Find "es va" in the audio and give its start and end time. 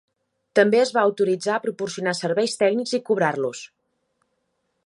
0.83-1.03